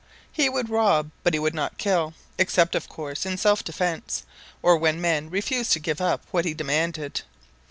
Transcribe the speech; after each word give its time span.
He 0.31 0.49
would 0.49 0.67
rob 0.71 1.11
but 1.21 1.35
he 1.35 1.39
would 1.39 1.53
not 1.53 1.77
kill; 1.77 2.15
except 2.39 2.73
of 2.73 2.89
course 2.89 3.23
in 3.23 3.37
self 3.37 3.63
defence, 3.63 4.23
or 4.63 4.75
when 4.75 4.99
men 4.99 5.29
refused 5.29 5.73
to 5.73 5.79
give 5.79 6.01
up 6.01 6.21
what 6.31 6.43
he 6.43 6.55
demanded. 6.55 7.21